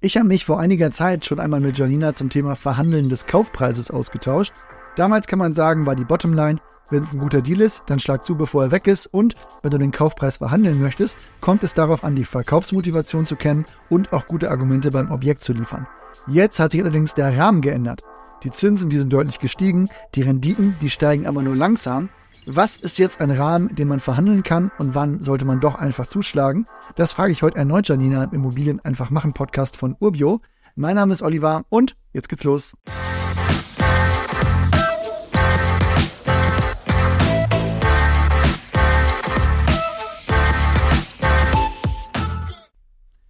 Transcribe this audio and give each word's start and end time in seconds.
Ich 0.00 0.16
habe 0.16 0.28
mich 0.28 0.44
vor 0.44 0.60
einiger 0.60 0.92
Zeit 0.92 1.24
schon 1.24 1.40
einmal 1.40 1.58
mit 1.58 1.76
Janina 1.76 2.14
zum 2.14 2.30
Thema 2.30 2.54
Verhandeln 2.54 3.08
des 3.08 3.26
Kaufpreises 3.26 3.90
ausgetauscht. 3.90 4.52
Damals 4.94 5.26
kann 5.26 5.40
man 5.40 5.54
sagen, 5.54 5.86
war 5.86 5.96
die 5.96 6.04
Bottomline, 6.04 6.60
wenn 6.88 7.02
es 7.02 7.12
ein 7.12 7.18
guter 7.18 7.42
Deal 7.42 7.60
ist, 7.60 7.82
dann 7.86 7.98
schlag 7.98 8.24
zu, 8.24 8.36
bevor 8.36 8.62
er 8.62 8.70
weg 8.70 8.86
ist. 8.86 9.06
Und 9.08 9.34
wenn 9.62 9.72
du 9.72 9.78
den 9.78 9.90
Kaufpreis 9.90 10.36
verhandeln 10.36 10.80
möchtest, 10.80 11.18
kommt 11.40 11.64
es 11.64 11.74
darauf 11.74 12.04
an, 12.04 12.14
die 12.14 12.24
Verkaufsmotivation 12.24 13.26
zu 13.26 13.34
kennen 13.34 13.64
und 13.90 14.12
auch 14.12 14.28
gute 14.28 14.52
Argumente 14.52 14.92
beim 14.92 15.10
Objekt 15.10 15.42
zu 15.42 15.52
liefern. 15.52 15.88
Jetzt 16.28 16.60
hat 16.60 16.70
sich 16.70 16.80
allerdings 16.80 17.14
der 17.14 17.36
Rahmen 17.36 17.60
geändert. 17.60 18.02
Die 18.44 18.52
Zinsen, 18.52 18.90
die 18.90 18.98
sind 18.98 19.12
deutlich 19.12 19.40
gestiegen, 19.40 19.88
die 20.14 20.22
Renditen, 20.22 20.76
die 20.80 20.90
steigen 20.90 21.26
aber 21.26 21.42
nur 21.42 21.56
langsam 21.56 22.08
was 22.50 22.78
ist 22.78 22.98
jetzt 22.98 23.20
ein 23.20 23.30
Rahmen, 23.30 23.74
den 23.74 23.88
man 23.88 24.00
verhandeln 24.00 24.42
kann 24.42 24.72
und 24.78 24.94
wann 24.94 25.22
sollte 25.22 25.44
man 25.44 25.60
doch 25.60 25.74
einfach 25.74 26.06
zuschlagen? 26.06 26.66
Das 26.96 27.12
frage 27.12 27.30
ich 27.30 27.42
heute 27.42 27.58
erneut 27.58 27.86
Janina 27.88 28.24
im 28.24 28.32
Immobilien 28.32 28.80
einfach 28.80 29.10
machen 29.10 29.34
Podcast 29.34 29.76
von 29.76 29.96
Urbio. 30.00 30.40
Mein 30.74 30.96
Name 30.96 31.12
ist 31.12 31.20
Oliver 31.20 31.64
und 31.68 31.94
jetzt 32.14 32.30
geht's 32.30 32.44
los. 32.44 32.72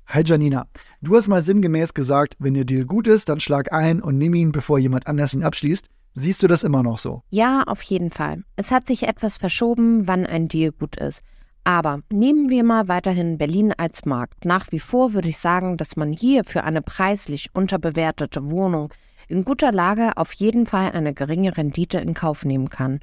Hi 0.06 0.23
Janina, 0.25 0.69
du 1.03 1.16
hast 1.16 1.27
mal 1.27 1.42
sinngemäß 1.42 1.92
gesagt, 1.92 2.37
wenn 2.39 2.55
der 2.55 2.64
Deal 2.64 2.84
gut 2.84 3.09
ist, 3.09 3.28
dann 3.28 3.41
schlag 3.41 3.73
ein 3.73 4.00
und 4.00 4.16
nimm 4.16 4.34
ihn, 4.34 4.53
bevor 4.53 4.78
jemand 4.78 5.09
anders 5.09 5.34
ihn 5.34 5.42
abschließt. 5.42 5.91
Siehst 6.15 6.43
du 6.43 6.47
das 6.48 6.62
immer 6.62 6.83
noch 6.83 6.98
so? 6.98 7.23
Ja, 7.30 7.62
auf 7.67 7.83
jeden 7.83 8.11
Fall. 8.11 8.43
Es 8.57 8.71
hat 8.71 8.87
sich 8.87 9.07
etwas 9.07 9.37
verschoben, 9.37 10.09
wann 10.09 10.27
ein 10.27 10.48
Deal 10.48 10.73
gut 10.73 10.97
ist. 10.97 11.23
Aber 11.65 12.01
nehmen 12.11 12.48
wir 12.48 12.65
mal 12.65 12.89
weiterhin 12.89 13.37
Berlin 13.37 13.75
als 13.77 14.05
Markt. 14.07 14.45
Nach 14.45 14.73
wie 14.73 14.81
vor 14.81 15.12
würde 15.12 15.29
ich 15.29 15.39
sagen, 15.39 15.77
dass 15.77 15.97
man 15.97 16.12
hier 16.12 16.45
für 16.45 16.65
eine 16.65 16.81
preislich 16.81 17.55
unterbewertete 17.55 18.51
Wohnung 18.51 18.93
in 19.29 19.45
guter 19.45 19.71
Lage 19.71 20.17
auf 20.17 20.33
jeden 20.33 20.67
Fall 20.67 20.92
eine 20.92 21.12
geringe 21.12 21.56
Rendite 21.56 21.98
in 21.98 22.15
Kauf 22.15 22.45
nehmen 22.45 22.70
kann. 22.70 23.00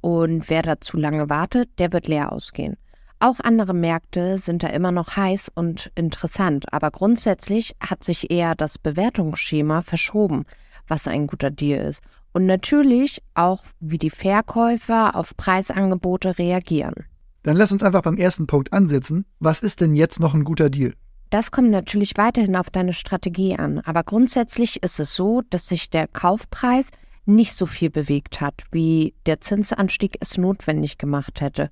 Und 0.00 0.50
wer 0.50 0.62
da 0.62 0.80
zu 0.80 0.96
lange 0.96 1.30
wartet, 1.30 1.70
der 1.78 1.92
wird 1.92 2.08
leer 2.08 2.32
ausgehen. 2.32 2.76
Auch 3.20 3.40
andere 3.40 3.74
Märkte 3.74 4.38
sind 4.38 4.62
da 4.62 4.68
immer 4.68 4.92
noch 4.92 5.16
heiß 5.16 5.50
und 5.54 5.90
interessant, 5.94 6.72
aber 6.72 6.90
grundsätzlich 6.90 7.76
hat 7.80 8.04
sich 8.04 8.30
eher 8.30 8.54
das 8.54 8.78
Bewertungsschema 8.78 9.82
verschoben, 9.82 10.44
was 10.86 11.08
ein 11.08 11.26
guter 11.26 11.50
Deal 11.50 11.84
ist 11.86 12.02
und 12.32 12.46
natürlich 12.46 13.22
auch, 13.34 13.64
wie 13.80 13.98
die 13.98 14.10
Verkäufer 14.10 15.16
auf 15.16 15.36
Preisangebote 15.36 16.38
reagieren. 16.38 16.94
Dann 17.42 17.56
lass 17.56 17.72
uns 17.72 17.82
einfach 17.82 18.02
beim 18.02 18.16
ersten 18.16 18.46
Punkt 18.46 18.72
ansetzen. 18.72 19.24
Was 19.38 19.60
ist 19.60 19.80
denn 19.80 19.94
jetzt 19.94 20.20
noch 20.20 20.34
ein 20.34 20.44
guter 20.44 20.70
Deal? 20.70 20.94
Das 21.30 21.50
kommt 21.50 21.70
natürlich 21.70 22.16
weiterhin 22.16 22.56
auf 22.56 22.70
deine 22.70 22.94
Strategie 22.94 23.56
an, 23.56 23.80
aber 23.80 24.02
grundsätzlich 24.02 24.82
ist 24.82 24.98
es 24.98 25.14
so, 25.14 25.42
dass 25.50 25.68
sich 25.68 25.90
der 25.90 26.08
Kaufpreis 26.08 26.86
nicht 27.26 27.54
so 27.54 27.66
viel 27.66 27.90
bewegt 27.90 28.40
hat, 28.40 28.64
wie 28.72 29.14
der 29.26 29.40
Zinsanstieg 29.40 30.16
es 30.20 30.38
notwendig 30.38 30.96
gemacht 30.96 31.42
hätte. 31.42 31.70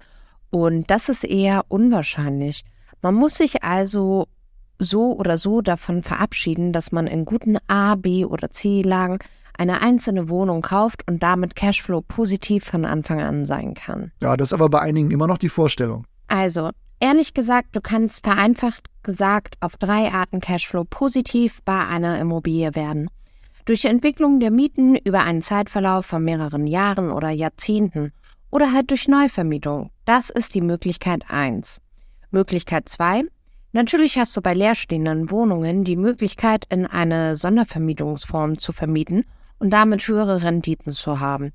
Und 0.51 0.91
das 0.91 1.09
ist 1.09 1.25
eher 1.25 1.65
unwahrscheinlich. 1.69 2.65
Man 3.01 3.15
muss 3.15 3.37
sich 3.37 3.63
also 3.63 4.29
so 4.79 5.17
oder 5.17 5.39
so 5.39 5.63
davon 5.63 6.03
verabschieden, 6.03 6.73
dass 6.73 6.93
man 6.93 7.07
in 7.07 7.25
guten 7.25 7.57
A, 7.67 7.95
B 7.95 8.27
oder 8.27 8.51
C-Lagen 8.51 9.19
eine 9.59 9.81
einzelne 9.81 10.29
Wohnung 10.29 10.63
kauft 10.63 11.07
und 11.09 11.23
damit 11.23 11.57
Cashflow 11.57 12.03
positiv 12.03 12.65
von 12.65 12.85
Anfang 12.85 13.21
an 13.21 13.45
sein 13.47 13.75
kann. 13.75 14.13
Ja, 14.21 14.37
das 14.37 14.49
ist 14.49 14.53
aber 14.53 14.69
bei 14.69 14.81
einigen 14.81 15.11
immer 15.11 15.27
noch 15.27 15.39
die 15.39 15.49
Vorstellung. 15.49 16.07
Also, 16.29 16.71
ehrlich 17.01 17.35
gesagt, 17.35 17.69
du 17.73 17.81
kannst 17.81 18.25
vereinfacht 18.25 18.89
gesagt 19.03 19.57
auf 19.61 19.77
drei 19.77 20.13
Arten 20.13 20.41
Cashflow 20.41 20.85
positiv 20.85 21.61
bei 21.65 21.87
einer 21.87 22.19
Immobilie 22.19 22.75
werden. 22.75 23.09
Durch 23.65 23.85
Entwicklung 23.85 24.41
der 24.41 24.51
Mieten 24.51 24.97
über 24.97 25.23
einen 25.23 25.43
Zeitverlauf 25.43 26.07
von 26.07 26.23
mehreren 26.25 26.67
Jahren 26.67 27.11
oder 27.11 27.31
Jahrzehnten 27.31 28.13
oder 28.51 28.73
halt 28.73 28.91
durch 28.91 29.09
Neuvermietung. 29.09 29.91
Das 30.05 30.31
ist 30.31 30.55
die 30.55 30.61
Möglichkeit 30.61 31.25
1. 31.29 31.81
Möglichkeit 32.31 32.89
2. 32.89 33.25
Natürlich 33.73 34.19
hast 34.19 34.37
du 34.37 34.41
bei 34.41 34.55
leerstehenden 34.55 35.31
Wohnungen 35.31 35.85
die 35.85 35.97
Möglichkeit, 35.97 36.65
in 36.71 36.87
eine 36.87 37.37
Sondervermietungsform 37.37 38.59
zu 38.59 38.73
vermieten 38.73 39.25
und 39.59 39.71
damit 39.71 40.07
höhere 40.07 40.43
Renditen 40.43 40.93
zu 40.93 41.21
haben. 41.21 41.53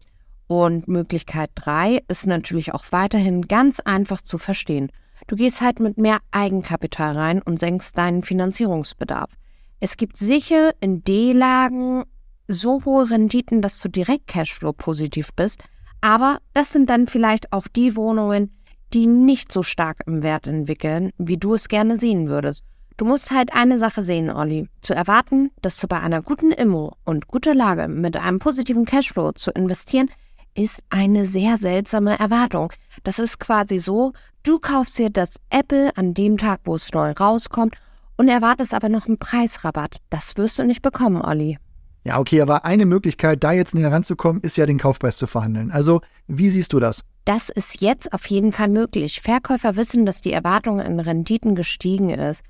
Und 0.47 0.88
Möglichkeit 0.88 1.50
3 1.56 2.01
ist 2.07 2.28
natürlich 2.28 2.73
auch 2.73 2.85
weiterhin 2.91 3.47
ganz 3.47 3.79
einfach 3.79 4.22
zu 4.22 4.38
verstehen. 4.38 4.91
Du 5.28 5.35
gehst 5.35 5.62
halt 5.62 5.79
mit 5.79 5.97
mehr 5.97 6.19
Eigenkapital 6.31 7.13
rein 7.13 7.41
und 7.41 7.59
senkst 7.59 7.97
deinen 7.97 8.23
Finanzierungsbedarf. 8.23 9.31
Es 9.79 9.97
gibt 9.97 10.17
sicher 10.17 10.72
in 10.79 11.03
D-Lagen 11.03 12.03
so 12.47 12.84
hohe 12.85 13.09
Renditen, 13.09 13.61
dass 13.61 13.79
du 13.79 13.90
direkt 13.90 14.28
Cashflow 14.28 14.73
positiv 14.73 15.34
bist, 15.34 15.63
aber 16.01 16.40
das 16.53 16.72
sind 16.72 16.90
dann 16.90 17.07
vielleicht 17.07 17.53
auch 17.53 17.67
die 17.67 17.95
Wohnungen, 17.95 18.51
die 18.94 19.07
nicht 19.07 19.51
so 19.51 19.63
stark 19.63 20.01
im 20.06 20.22
Wert 20.22 20.47
entwickeln, 20.47 21.11
wie 21.17 21.38
du 21.38 21.53
es 21.53 21.69
gerne 21.69 21.97
sehen 21.97 22.28
würdest. 22.28 22.66
Du 22.97 23.06
musst 23.06 23.31
halt 23.31 23.53
eine 23.53 23.79
Sache 23.79 24.03
sehen, 24.03 24.29
Olli. 24.29 24.68
Zu 24.81 24.94
erwarten, 24.94 25.52
dass 25.62 25.78
du 25.79 25.88
bei 25.88 26.00
einer 26.00 26.22
guten 26.22 26.52
Immo 26.52 26.94
und 27.06 27.28
guter 27.28 27.56
Lage 27.56 27.88
mit 27.88 28.18
einem 28.18 28.40
positiven 28.40 28.85
Cashflow 28.85 29.31
zu 29.31 29.52
investieren, 29.52 30.09
ist 30.53 30.84
eine 30.90 31.25
sehr 31.25 31.57
seltsame 31.57 32.19
Erwartung. 32.19 32.74
Das 33.03 33.19
ist 33.19 33.40
quasi 33.40 33.79
so, 33.79 34.13
du 34.44 34.59
kaufst 34.59 34.97
dir 34.97 35.09
das 35.09 35.35
Apple 35.50 35.96
an 35.96 36.13
dem 36.13 36.38
Tag, 36.38 36.62
wo 36.66 36.75
es 36.75 36.91
neu 36.91 37.12
rauskommt 37.12 37.75
und 38.18 38.28
erwartest 38.28 38.74
aber 38.74 38.90
noch 38.90 39.08
einen 39.08 39.18
Preisrabatt. 39.18 39.97
Das 40.09 40.38
wirst 40.38 40.59
du 40.59 40.63
nicht 40.63 40.81
bekommen, 40.81 41.22
Olli. 41.22 41.58
Ja, 42.03 42.19
okay, 42.19 42.41
aber 42.41 42.66
eine 42.66 42.85
Möglichkeit, 42.85 43.44
da 43.44 43.52
jetzt 43.52 43.75
näher 43.75 43.91
ranzukommen, 43.91 44.41
ist 44.41 44.58
ja 44.58 44.66
den 44.66 44.79
Kaufpreis 44.79 45.18
zu 45.18 45.28
verhandeln. 45.28 45.72
Also, 45.72 46.02
wie 46.28 46.50
siehst 46.50 46.73
du 46.73 46.79
das? 46.79 47.03
Das 47.25 47.50
ist 47.50 47.81
jetzt 47.81 48.12
auf 48.13 48.25
jeden 48.25 48.52
Fall 48.52 48.69
möglich. 48.69 49.22
Verkäufer 49.22 49.75
wissen, 49.75 50.08
dass 50.08 50.22
die 50.22 50.34
Erwartung 50.34 50.81
an 50.81 51.00
Renditen 51.00 51.53
gestiegen 51.53 52.09
ist. 52.09 52.41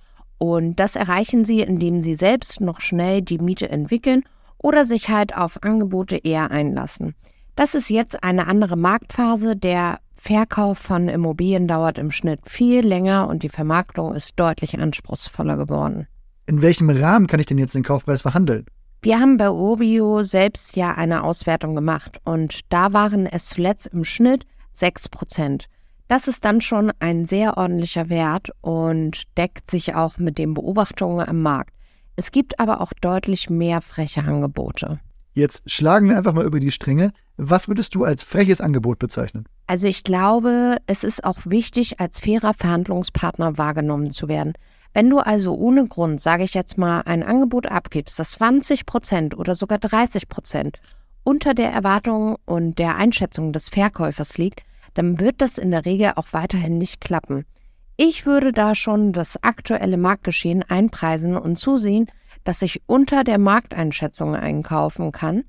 Und 0.41 0.79
das 0.79 0.95
erreichen 0.95 1.45
sie, 1.45 1.59
indem 1.59 2.01
sie 2.01 2.15
selbst 2.15 2.61
noch 2.61 2.81
schnell 2.81 3.21
die 3.21 3.37
Miete 3.37 3.69
entwickeln 3.69 4.23
oder 4.57 4.87
sich 4.87 5.07
halt 5.09 5.37
auf 5.37 5.61
Angebote 5.61 6.17
eher 6.17 6.49
einlassen. 6.49 7.13
Das 7.55 7.75
ist 7.75 7.91
jetzt 7.91 8.23
eine 8.23 8.47
andere 8.47 8.75
Marktphase. 8.75 9.55
Der 9.55 9.99
Verkauf 10.15 10.79
von 10.79 11.09
Immobilien 11.09 11.67
dauert 11.67 11.99
im 11.99 12.09
Schnitt 12.09 12.39
viel 12.49 12.83
länger 12.83 13.27
und 13.27 13.43
die 13.43 13.49
Vermarktung 13.49 14.15
ist 14.15 14.33
deutlich 14.39 14.79
anspruchsvoller 14.79 15.57
geworden. 15.57 16.07
In 16.47 16.63
welchem 16.63 16.89
Rahmen 16.89 17.27
kann 17.27 17.39
ich 17.39 17.45
denn 17.45 17.59
jetzt 17.59 17.75
den 17.75 17.83
Kaufpreis 17.83 18.23
verhandeln? 18.23 18.65
Wir 19.03 19.19
haben 19.19 19.37
bei 19.37 19.51
Urbio 19.51 20.23
selbst 20.23 20.75
ja 20.75 20.95
eine 20.95 21.23
Auswertung 21.23 21.75
gemacht 21.75 22.19
und 22.23 22.61
da 22.69 22.93
waren 22.93 23.27
es 23.27 23.45
zuletzt 23.45 23.85
im 23.93 24.03
Schnitt 24.03 24.47
6 24.73 25.07
Prozent. 25.09 25.67
Das 26.11 26.27
ist 26.27 26.43
dann 26.43 26.59
schon 26.59 26.91
ein 26.99 27.23
sehr 27.23 27.55
ordentlicher 27.55 28.09
Wert 28.09 28.49
und 28.59 29.21
deckt 29.37 29.71
sich 29.71 29.95
auch 29.95 30.17
mit 30.17 30.37
den 30.39 30.53
Beobachtungen 30.53 31.25
am 31.25 31.41
Markt. 31.41 31.73
Es 32.17 32.33
gibt 32.33 32.59
aber 32.59 32.81
auch 32.81 32.91
deutlich 32.91 33.49
mehr 33.49 33.79
freche 33.79 34.21
Angebote. 34.21 34.99
Jetzt 35.31 35.63
schlagen 35.71 36.09
wir 36.09 36.17
einfach 36.17 36.33
mal 36.33 36.43
über 36.43 36.59
die 36.59 36.71
Stränge. 36.71 37.13
Was 37.37 37.69
würdest 37.69 37.95
du 37.95 38.03
als 38.03 38.23
freches 38.23 38.59
Angebot 38.59 38.99
bezeichnen? 38.99 39.45
Also 39.67 39.87
ich 39.87 40.03
glaube, 40.03 40.79
es 40.85 41.05
ist 41.05 41.23
auch 41.23 41.37
wichtig, 41.45 42.01
als 42.01 42.19
fairer 42.19 42.53
Verhandlungspartner 42.55 43.57
wahrgenommen 43.57 44.11
zu 44.11 44.27
werden. 44.27 44.51
Wenn 44.93 45.09
du 45.09 45.19
also 45.19 45.55
ohne 45.55 45.87
Grund, 45.87 46.19
sage 46.19 46.43
ich 46.43 46.53
jetzt 46.53 46.77
mal, 46.77 47.03
ein 47.05 47.23
Angebot 47.23 47.67
abgibst, 47.67 48.19
das 48.19 48.31
20 48.31 48.85
Prozent 48.85 49.37
oder 49.37 49.55
sogar 49.55 49.77
30 49.77 50.27
Prozent 50.27 50.81
unter 51.23 51.53
der 51.53 51.71
Erwartung 51.71 52.35
und 52.43 52.79
der 52.79 52.97
Einschätzung 52.97 53.53
des 53.53 53.69
Verkäufers 53.69 54.37
liegt, 54.37 54.63
dann 54.93 55.19
wird 55.19 55.41
das 55.41 55.57
in 55.57 55.71
der 55.71 55.85
Regel 55.85 56.13
auch 56.15 56.27
weiterhin 56.31 56.77
nicht 56.77 57.01
klappen. 57.01 57.45
Ich 57.97 58.25
würde 58.25 58.51
da 58.51 58.73
schon 58.73 59.13
das 59.13 59.43
aktuelle 59.43 59.97
Marktgeschehen 59.97 60.63
einpreisen 60.63 61.37
und 61.37 61.57
zusehen, 61.57 62.07
dass 62.43 62.61
ich 62.61 62.81
unter 62.87 63.23
der 63.23 63.37
Markteinschätzung 63.37 64.35
einkaufen 64.35 65.11
kann. 65.11 65.43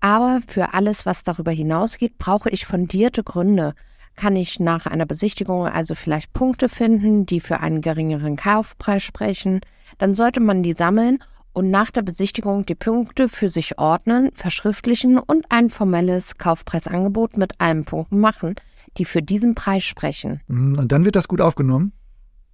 Aber 0.00 0.40
für 0.46 0.74
alles, 0.74 1.06
was 1.06 1.24
darüber 1.24 1.50
hinausgeht, 1.50 2.18
brauche 2.18 2.50
ich 2.50 2.66
fundierte 2.66 3.24
Gründe. 3.24 3.74
Kann 4.16 4.36
ich 4.36 4.58
nach 4.58 4.86
einer 4.86 5.06
Besichtigung 5.06 5.66
also 5.66 5.94
vielleicht 5.94 6.32
Punkte 6.32 6.68
finden, 6.68 7.26
die 7.26 7.40
für 7.40 7.60
einen 7.60 7.82
geringeren 7.82 8.36
Kaufpreis 8.36 9.02
sprechen? 9.02 9.60
Dann 9.98 10.14
sollte 10.14 10.40
man 10.40 10.62
die 10.62 10.72
sammeln 10.72 11.18
und 11.52 11.70
nach 11.70 11.90
der 11.90 12.02
Besichtigung 12.02 12.64
die 12.66 12.74
Punkte 12.74 13.28
für 13.28 13.48
sich 13.48 13.78
ordnen, 13.78 14.30
verschriftlichen 14.34 15.18
und 15.18 15.44
ein 15.50 15.70
formelles 15.70 16.36
Kaufpreisangebot 16.36 17.36
mit 17.36 17.60
allen 17.60 17.84
Punkten 17.84 18.20
machen, 18.20 18.54
die 18.96 19.04
für 19.04 19.22
diesen 19.22 19.54
Preis 19.54 19.84
sprechen. 19.84 20.40
Mhm, 20.48 20.78
und 20.78 20.92
dann 20.92 21.04
wird 21.04 21.16
das 21.16 21.28
gut 21.28 21.40
aufgenommen? 21.40 21.92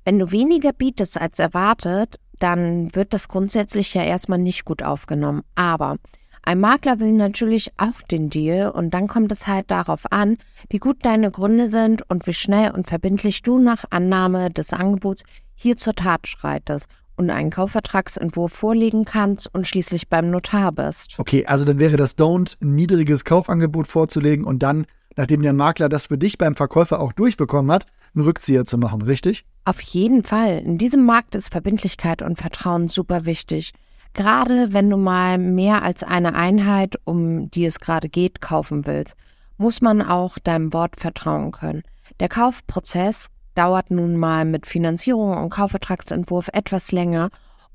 Wenn 0.05 0.19
du 0.19 0.31
weniger 0.31 0.73
bietest 0.73 1.21
als 1.21 1.39
erwartet, 1.39 2.19
dann 2.39 2.95
wird 2.95 3.13
das 3.15 3.29
grundsätzlich 3.29 3.95
ja 3.95 4.03
erstmal 4.03 4.39
nicht 4.39 4.65
gut 4.65 4.83
aufgenommen. 4.83 5.43
Aber 5.55 5.97
ein 6.43 6.61
Makler 6.61 7.01
will 7.01 7.13
natürlich 7.13 7.73
auch 7.79 8.03
den 8.11 8.29
Deal 8.29 8.71
und 8.71 8.93
dann 8.93 9.09
kommt 9.09 9.33
es 9.33 9.47
halt 9.47 9.71
darauf 9.71 10.13
an, 10.13 10.37
wie 10.69 10.79
gut 10.79 10.99
deine 11.03 11.31
Gründe 11.31 11.71
sind 11.71 12.09
und 12.11 12.27
wie 12.27 12.35
schnell 12.35 12.73
und 12.73 12.87
verbindlich 12.87 13.41
du 13.43 13.59
nach 13.59 13.85
Annahme 13.91 14.51
des 14.51 14.73
Angebots 14.75 15.23
hier 15.55 15.77
zur 15.77 15.95
Tat 15.95 16.27
schreitest. 16.27 16.87
und 17.17 17.31
einen 17.31 17.51
Kaufvertragsentwurf 17.51 18.53
vorlegen 18.53 19.05
kannst 19.05 19.53
und 19.55 19.67
schließlich 19.69 20.09
beim 20.09 20.31
Notar 20.31 20.73
bist. 20.73 21.15
Okay, 21.19 21.47
also 21.47 21.65
dann 21.65 21.79
wäre 21.79 21.97
das 21.97 22.19
Don't, 22.19 22.57
ein 22.61 22.75
niedriges 22.75 23.25
Kaufangebot 23.25 23.87
vorzulegen 23.87 24.45
und 24.45 24.63
dann, 24.63 24.87
nachdem 25.17 25.43
der 25.43 25.53
Makler 25.53 25.89
das 25.89 26.07
für 26.07 26.19
dich 26.19 26.39
beim 26.39 26.55
Verkäufer 26.55 27.01
auch 27.01 27.13
durchbekommen 27.13 27.71
hat, 27.71 27.87
einen 28.15 28.25
Rückzieher 28.25 28.65
zu 28.65 28.79
machen, 28.79 29.03
richtig? 29.03 29.45
Auf 29.65 29.81
jeden 29.81 30.23
Fall. 30.23 30.59
In 30.59 30.79
diesem 30.79 31.05
Markt 31.05 31.35
ist 31.35 31.51
Verbindlichkeit 31.51 32.23
und 32.23 32.39
Vertrauen 32.39 32.89
super 32.89 33.25
wichtig. 33.25 33.73
Gerade 34.13 34.73
wenn 34.73 34.91
du 34.91 34.97
mal 34.97 35.39
mehr 35.39 35.83
als 35.83 36.03
eine 36.03 36.35
Einheit, 36.35 36.97
um 37.05 37.51
die 37.51 37.67
es 37.67 37.81
gerade 37.81 38.09
geht, 38.09 38.41
kaufen 38.41 38.87
willst, 38.87 39.15
muss 39.57 39.81
man 39.81 40.03
auch 40.03 40.39
deinem 40.39 40.73
Wort 40.73 41.01
vertrauen 41.01 41.51
können. 41.53 41.83
Der 42.21 42.29
Kaufprozess 42.29 43.29
dauert 43.55 43.91
nun 43.91 44.17
mal 44.17 44.45
mit 44.45 44.67
Finanzierung 44.67 45.37
und 45.37 45.51
Kaufvertragsentwurf 45.51 46.49
etwas 46.53 46.93
länger 46.93 47.31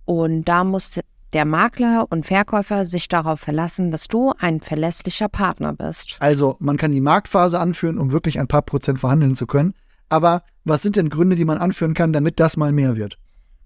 und 0.06 0.45
da 0.45 0.63
muss 0.63 1.00
der 1.33 1.45
Makler 1.45 2.07
und 2.09 2.25
Verkäufer 2.25 2.85
sich 2.85 3.07
darauf 3.07 3.39
verlassen, 3.39 3.91
dass 3.91 4.07
du 4.07 4.33
ein 4.39 4.61
verlässlicher 4.61 5.29
Partner 5.29 5.73
bist. 5.73 6.17
Also, 6.19 6.57
man 6.59 6.77
kann 6.77 6.91
die 6.91 7.01
Marktphase 7.01 7.59
anführen, 7.59 7.97
um 7.97 8.11
wirklich 8.11 8.39
ein 8.39 8.47
paar 8.47 8.63
Prozent 8.63 8.99
verhandeln 8.99 9.35
zu 9.35 9.47
können. 9.47 9.73
Aber 10.09 10.43
was 10.63 10.81
sind 10.81 10.95
denn 10.95 11.09
Gründe, 11.09 11.35
die 11.35 11.45
man 11.45 11.59
anführen 11.59 11.93
kann, 11.93 12.13
damit 12.13 12.39
das 12.39 12.57
mal 12.57 12.71
mehr 12.71 12.95
wird? 12.95 13.17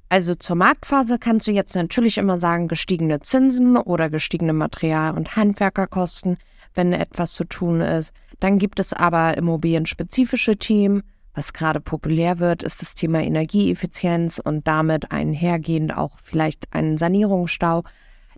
Also 0.09 0.35
zur 0.35 0.55
Marktphase 0.55 1.17
kannst 1.17 1.47
du 1.47 1.51
jetzt 1.51 1.75
natürlich 1.75 2.19
immer 2.19 2.39
sagen, 2.39 2.67
gestiegene 2.67 3.21
Zinsen 3.21 3.77
oder 3.77 4.11
gestiegene 4.11 4.53
Material- 4.53 5.15
und 5.15 5.35
Handwerkerkosten, 5.35 6.37
wenn 6.75 6.93
etwas 6.93 7.33
zu 7.33 7.45
tun 7.45 7.81
ist. 7.81 8.13
Dann 8.39 8.59
gibt 8.59 8.79
es 8.79 8.93
aber 8.93 9.37
immobilienspezifische 9.37 10.57
Themen, 10.57 11.01
was 11.33 11.53
gerade 11.53 11.79
populär 11.79 12.39
wird, 12.39 12.63
ist 12.63 12.81
das 12.81 12.95
Thema 12.95 13.21
Energieeffizienz 13.21 14.39
und 14.39 14.67
damit 14.67 15.11
einhergehend 15.11 15.95
auch 15.97 16.17
vielleicht 16.23 16.73
einen 16.73 16.97
Sanierungsstau. 16.97 17.83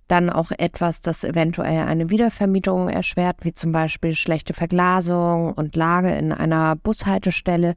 Dann 0.08 0.30
auch 0.30 0.52
etwas, 0.52 1.02
das 1.02 1.24
eventuell 1.24 1.86
eine 1.86 2.10
Wiedervermietung 2.10 2.90
erschwert, 2.90 3.38
wie 3.42 3.54
zum 3.54 3.72
Beispiel 3.72 4.16
schlechte 4.16 4.54
Verglasung 4.54 5.52
und 5.54 5.76
Lage 5.76 6.14
in 6.16 6.32
einer 6.32 6.76
Bushaltestelle, 6.76 7.76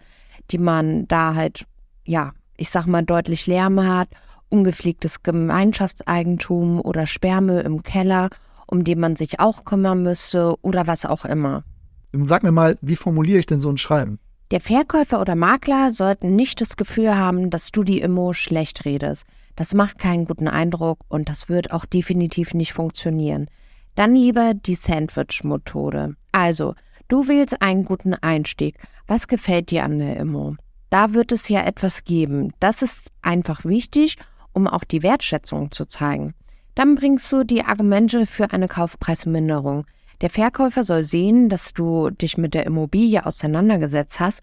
die 0.51 0.59
man 0.59 1.09
da 1.09 1.35
halt, 1.35 1.65
ja, 2.05 2.33
ich 2.57 2.71
sag 2.71 2.87
mal, 2.87 3.03
deutlich 3.03 3.47
Lärm 3.47 3.83
hat, 3.87 4.09
ungepflegtes 4.51 5.23
Gemeinschaftseigentum 5.23 6.81
oder 6.81 7.07
Sperrmüll 7.07 7.61
im 7.61 7.83
Keller, 7.83 8.29
um 8.67 8.85
den 8.85 9.01
man 9.01 9.17
sich 9.17 9.41
auch 9.41 9.65
kümmern 9.65 10.03
müsste 10.03 10.55
oder 10.63 10.87
was 10.87 11.07
auch 11.07 11.25
immer. 11.25 11.65
Sag 12.13 12.43
mir 12.43 12.53
mal, 12.53 12.79
wie 12.83 12.97
formuliere 12.97 13.39
ich 13.39 13.47
denn 13.47 13.61
so 13.61 13.71
ein 13.71 13.79
Schreiben? 13.79 14.19
Der 14.51 14.61
Verkäufer 14.61 15.21
oder 15.21 15.35
Makler 15.35 15.93
sollten 15.93 16.35
nicht 16.35 16.63
das 16.63 16.79
Gefühl 16.79 17.17
haben, 17.17 17.51
dass 17.51 17.71
du 17.71 17.85
die 17.85 18.01
Immo 18.01 18.33
schlecht 18.33 18.87
redest. 18.87 19.27
Das 19.57 19.75
macht 19.75 19.99
keinen 19.99 20.25
guten 20.25 20.49
Eindruck 20.49 21.01
und 21.09 21.29
das 21.29 21.51
wird 21.51 21.71
auch 21.71 21.85
definitiv 21.85 22.55
nicht 22.55 22.73
funktionieren. 22.73 23.49
Dann 23.95 24.15
lieber 24.15 24.55
die 24.55 24.77
Sandwich-Methode. 24.77 26.15
Also, 26.33 26.75
du 27.09 27.29
wählst 27.29 27.61
einen 27.61 27.85
guten 27.85 28.15
Einstieg. 28.15 28.79
Was 29.07 29.29
gefällt 29.29 29.71
dir 29.71 29.85
an 29.85 29.99
der 29.99 30.17
Immo? 30.17 30.55
Da 30.89 31.13
wird 31.13 31.31
es 31.33 31.49
ja 31.51 31.65
etwas 31.67 32.05
geben. 32.05 32.55
Das 32.59 32.81
ist 32.81 33.11
einfach 33.21 33.67
wichtig, 33.67 34.17
um 34.53 34.67
auch 34.67 34.85
die 34.85 35.03
Wertschätzung 35.03 35.73
zu 35.73 35.85
zeigen. 35.85 36.33
Dann 36.75 36.95
bringst 36.95 37.31
du 37.33 37.45
die 37.45 37.65
Argumente 37.65 38.25
für 38.25 38.53
eine 38.53 38.69
Kaufpreisminderung. 38.69 39.85
Der 40.21 40.31
Verkäufer 40.31 40.83
soll 40.83 41.05
sehen, 41.05 41.49
dass 41.49 41.73
du 41.73 42.11
dich 42.11 42.37
mit 42.37 42.55
der 42.55 42.67
Immobilie 42.67 43.25
auseinandergesetzt 43.25 44.19
hast 44.19 44.41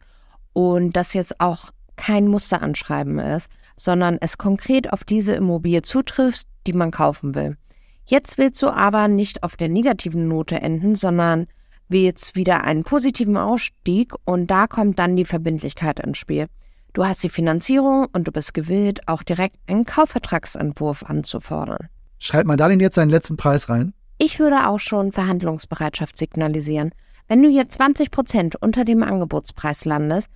und 0.54 0.96
das 0.96 1.14
jetzt 1.14 1.42
auch 1.42 1.72
kein 1.98 2.28
Musteranschreiben 2.28 3.20
ist, 3.20 3.48
sondern 3.76 4.18
es 4.22 4.38
konkret 4.38 4.94
auf 4.94 5.04
diese 5.04 5.34
Immobilie 5.34 5.82
zutrifft, 5.82 6.48
die 6.66 6.74
man 6.74 6.92
kaufen 6.92 7.36
will. 7.36 7.58
Jetzt 8.06 8.38
willst 8.38 8.62
du 8.62 8.70
aber 8.70 9.08
nicht 9.08 9.44
auf 9.44 9.56
der 9.56 9.68
negativen 9.68 10.28
Note 10.28 10.62
enden, 10.62 10.96
sondern 10.96 11.48
willst 11.90 12.36
wieder 12.36 12.64
einen 12.64 12.84
positiven 12.84 13.36
Ausstieg 13.36 14.14
und 14.26 14.48
da 14.48 14.68
kommt 14.68 14.98
dann 15.00 15.16
die 15.16 15.26
Verbindlichkeit 15.26 16.00
ins 16.00 16.18
Spiel. 16.18 16.46
Du 16.94 17.06
hast 17.06 17.24
die 17.24 17.30
Finanzierung 17.30 18.08
und 18.14 18.28
du 18.28 18.32
bist 18.32 18.54
gewillt, 18.54 19.08
auch 19.08 19.24
direkt 19.24 19.58
einen 19.68 19.86
Kaufvertragsentwurf 19.86 21.04
anzufordern. 21.04 21.90
Schreib 22.20 22.46
mal 22.46 22.56
da 22.56 22.70
den 22.70 22.80
jetzt 22.80 22.96
seinen 22.96 23.10
letzten 23.10 23.36
Preis 23.36 23.68
rein. 23.68 23.94
Ich 24.18 24.40
würde 24.40 24.68
auch 24.68 24.80
schon 24.80 25.12
Verhandlungsbereitschaft 25.12 26.18
signalisieren. 26.18 26.92
Wenn 27.28 27.42
du 27.44 27.50
jetzt 27.50 27.74
20 27.74 28.12
Prozent 28.12 28.56
unter 28.56 28.86
dem 28.86 29.04
Angebotspreis 29.04 29.86
landest, 29.86 30.30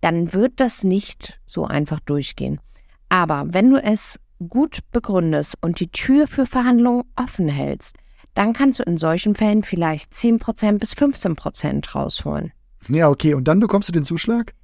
dann 0.00 0.32
wird 0.32 0.54
das 0.56 0.82
nicht 0.82 1.40
so 1.44 1.64
einfach 1.64 2.00
durchgehen. 2.00 2.60
Aber 3.08 3.44
wenn 3.48 3.70
du 3.70 3.76
es 3.76 4.18
gut 4.48 4.80
begründest 4.90 5.56
und 5.60 5.78
die 5.78 5.90
Tür 5.90 6.26
für 6.26 6.46
Verhandlungen 6.46 7.04
offen 7.14 7.48
hältst, 7.48 7.96
dann 8.34 8.54
kannst 8.54 8.78
du 8.78 8.82
in 8.84 8.96
solchen 8.96 9.34
Fällen 9.34 9.62
vielleicht 9.62 10.12
10% 10.12 10.78
bis 10.78 10.94
15% 10.94 11.92
rausholen. 11.92 12.52
Ja, 12.88 13.08
okay. 13.08 13.34
Und 13.34 13.46
dann 13.46 13.60
bekommst 13.60 13.88
du 13.88 13.92
den 13.92 14.04
Zuschlag? 14.04 14.54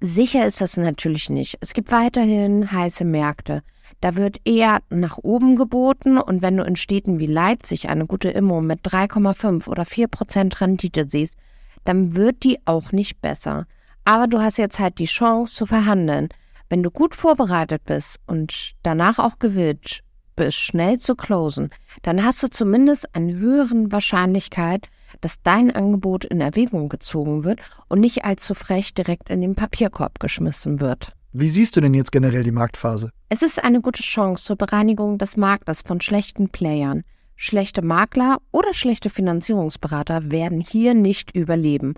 Sicher 0.00 0.46
ist 0.46 0.60
das 0.60 0.76
natürlich 0.76 1.30
nicht. 1.30 1.56
Es 1.60 1.72
gibt 1.72 1.90
weiterhin 1.90 2.70
heiße 2.70 3.04
Märkte. 3.04 3.62
Da 4.00 4.16
wird 4.16 4.38
eher 4.44 4.80
nach 4.90 5.18
oben 5.18 5.56
geboten 5.56 6.18
und 6.18 6.42
wenn 6.42 6.56
du 6.56 6.64
in 6.64 6.76
Städten 6.76 7.18
wie 7.18 7.26
Leipzig 7.26 7.88
eine 7.88 8.06
gute 8.06 8.28
Immo 8.28 8.60
mit 8.60 8.80
3,5 8.86 9.66
oder 9.66 9.84
4 9.84 10.08
Prozent 10.08 10.60
Rendite 10.60 11.06
siehst, 11.08 11.36
dann 11.84 12.14
wird 12.14 12.44
die 12.44 12.58
auch 12.66 12.92
nicht 12.92 13.20
besser. 13.20 13.66
Aber 14.04 14.26
du 14.26 14.40
hast 14.40 14.58
jetzt 14.58 14.78
halt 14.78 14.98
die 14.98 15.06
Chance 15.06 15.54
zu 15.54 15.66
verhandeln. 15.66 16.28
Wenn 16.68 16.82
du 16.82 16.90
gut 16.90 17.14
vorbereitet 17.14 17.84
bist 17.84 18.18
und 18.26 18.74
danach 18.82 19.18
auch 19.18 19.38
gewillt 19.38 20.03
bist, 20.36 20.58
schnell 20.58 20.98
zu 20.98 21.14
closen, 21.14 21.70
dann 22.02 22.24
hast 22.24 22.42
du 22.42 22.48
zumindest 22.48 23.14
eine 23.14 23.34
höhere 23.34 23.92
Wahrscheinlichkeit, 23.92 24.88
dass 25.20 25.42
dein 25.42 25.70
Angebot 25.70 26.24
in 26.24 26.40
Erwägung 26.40 26.88
gezogen 26.88 27.44
wird 27.44 27.60
und 27.88 28.00
nicht 28.00 28.24
allzu 28.24 28.54
frech 28.54 28.94
direkt 28.94 29.30
in 29.30 29.40
den 29.40 29.54
Papierkorb 29.54 30.20
geschmissen 30.20 30.80
wird. 30.80 31.12
Wie 31.32 31.48
siehst 31.48 31.74
du 31.74 31.80
denn 31.80 31.94
jetzt 31.94 32.12
generell 32.12 32.44
die 32.44 32.52
Marktphase? 32.52 33.10
Es 33.28 33.42
ist 33.42 33.62
eine 33.62 33.80
gute 33.80 34.02
Chance 34.02 34.44
zur 34.44 34.56
Bereinigung 34.56 35.18
des 35.18 35.36
Marktes 35.36 35.82
von 35.82 36.00
schlechten 36.00 36.48
Playern. 36.48 37.02
Schlechte 37.34 37.82
Makler 37.82 38.38
oder 38.52 38.72
schlechte 38.72 39.10
Finanzierungsberater 39.10 40.30
werden 40.30 40.60
hier 40.60 40.94
nicht 40.94 41.34
überleben. 41.34 41.94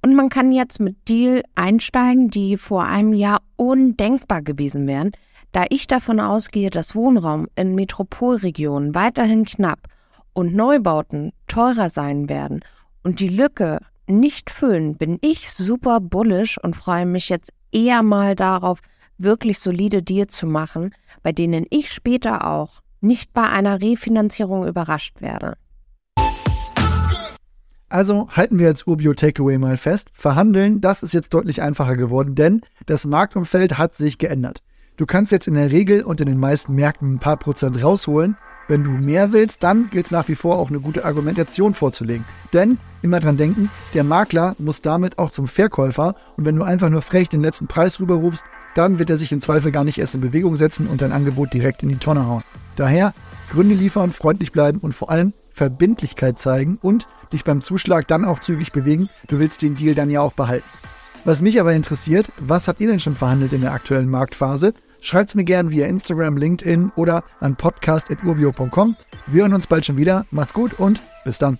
Und 0.00 0.14
man 0.14 0.30
kann 0.30 0.52
jetzt 0.52 0.80
mit 0.80 1.08
Deal 1.08 1.42
einsteigen, 1.54 2.30
die 2.30 2.56
vor 2.56 2.84
einem 2.84 3.12
Jahr 3.12 3.42
undenkbar 3.56 4.40
gewesen 4.40 4.86
wären, 4.86 5.12
da 5.52 5.64
ich 5.70 5.86
davon 5.86 6.20
ausgehe, 6.20 6.70
dass 6.70 6.94
Wohnraum 6.94 7.48
in 7.56 7.74
Metropolregionen 7.74 8.94
weiterhin 8.94 9.44
knapp 9.44 9.88
und 10.32 10.54
Neubauten 10.54 11.32
teurer 11.46 11.90
sein 11.90 12.28
werden 12.28 12.60
und 13.02 13.20
die 13.20 13.28
Lücke 13.28 13.80
nicht 14.06 14.50
füllen, 14.50 14.96
bin 14.96 15.18
ich 15.20 15.50
super 15.50 16.00
bullish 16.00 16.58
und 16.58 16.76
freue 16.76 17.06
mich 17.06 17.28
jetzt 17.28 17.52
eher 17.72 18.02
mal 18.02 18.34
darauf, 18.34 18.80
wirklich 19.18 19.58
solide 19.58 20.02
Deals 20.02 20.34
zu 20.34 20.46
machen, 20.46 20.94
bei 21.22 21.32
denen 21.32 21.66
ich 21.70 21.92
später 21.92 22.46
auch 22.46 22.80
nicht 23.00 23.32
bei 23.32 23.48
einer 23.48 23.80
Refinanzierung 23.80 24.66
überrascht 24.66 25.20
werde. 25.20 25.56
Also 27.90 28.28
halten 28.30 28.58
wir 28.58 28.68
als 28.68 28.86
Urbio 28.86 29.14
Takeaway 29.14 29.56
mal 29.56 29.78
fest, 29.78 30.10
verhandeln, 30.12 30.82
das 30.82 31.02
ist 31.02 31.14
jetzt 31.14 31.32
deutlich 31.32 31.62
einfacher 31.62 31.96
geworden, 31.96 32.34
denn 32.34 32.60
das 32.84 33.06
Marktumfeld 33.06 33.78
hat 33.78 33.94
sich 33.94 34.18
geändert. 34.18 34.62
Du 34.98 35.06
kannst 35.06 35.30
jetzt 35.30 35.46
in 35.46 35.54
der 35.54 35.70
Regel 35.70 36.02
und 36.02 36.20
in 36.20 36.26
den 36.26 36.40
meisten 36.40 36.74
Märkten 36.74 37.12
ein 37.12 37.18
paar 37.20 37.36
Prozent 37.36 37.80
rausholen, 37.84 38.36
wenn 38.66 38.82
du 38.82 38.90
mehr 38.90 39.32
willst, 39.32 39.62
dann 39.62 39.88
gilt 39.90 40.06
es 40.06 40.10
nach 40.10 40.26
wie 40.26 40.34
vor 40.34 40.58
auch 40.58 40.70
eine 40.70 40.80
gute 40.80 41.04
Argumentation 41.04 41.72
vorzulegen. 41.72 42.24
Denn 42.52 42.78
immer 43.00 43.20
dran 43.20 43.36
denken, 43.36 43.70
der 43.94 44.02
Makler 44.02 44.56
muss 44.58 44.82
damit 44.82 45.20
auch 45.20 45.30
zum 45.30 45.46
Verkäufer 45.46 46.16
und 46.36 46.44
wenn 46.44 46.56
du 46.56 46.64
einfach 46.64 46.90
nur 46.90 47.00
frech 47.00 47.28
den 47.28 47.42
letzten 47.42 47.68
Preis 47.68 48.00
rüberrufst, 48.00 48.44
dann 48.74 48.98
wird 48.98 49.08
er 49.08 49.16
sich 49.16 49.30
im 49.30 49.40
Zweifel 49.40 49.70
gar 49.70 49.84
nicht 49.84 49.98
erst 49.98 50.16
in 50.16 50.20
Bewegung 50.20 50.56
setzen 50.56 50.88
und 50.88 51.00
dein 51.00 51.12
Angebot 51.12 51.54
direkt 51.54 51.84
in 51.84 51.90
die 51.90 51.98
Tonne 51.98 52.26
hauen. 52.26 52.42
Daher 52.74 53.14
Gründe 53.52 53.76
liefern, 53.76 54.10
freundlich 54.10 54.50
bleiben 54.50 54.80
und 54.80 54.96
vor 54.96 55.10
allem 55.10 55.32
Verbindlichkeit 55.52 56.40
zeigen 56.40 56.76
und 56.82 57.06
dich 57.32 57.44
beim 57.44 57.62
Zuschlag 57.62 58.08
dann 58.08 58.24
auch 58.24 58.40
zügig 58.40 58.72
bewegen. 58.72 59.08
Du 59.28 59.38
willst 59.38 59.62
den 59.62 59.76
Deal 59.76 59.94
dann 59.94 60.10
ja 60.10 60.22
auch 60.22 60.32
behalten. 60.32 60.66
Was 61.24 61.40
mich 61.40 61.60
aber 61.60 61.72
interessiert, 61.74 62.32
was 62.38 62.68
habt 62.68 62.80
ihr 62.80 62.88
denn 62.88 63.00
schon 63.00 63.16
verhandelt 63.16 63.52
in 63.52 63.60
der 63.60 63.72
aktuellen 63.72 64.08
Marktphase? 64.08 64.74
Schreibt 65.00 65.30
es 65.30 65.34
mir 65.34 65.44
gerne 65.44 65.70
via 65.70 65.86
Instagram, 65.86 66.36
LinkedIn 66.36 66.92
oder 66.96 67.22
an 67.40 67.56
podcast.urbio.com. 67.56 68.96
Wir 69.26 69.42
hören 69.42 69.54
uns 69.54 69.66
bald 69.66 69.86
schon 69.86 69.96
wieder. 69.96 70.26
Macht's 70.30 70.54
gut 70.54 70.78
und 70.78 71.00
bis 71.24 71.38
dann. 71.38 71.58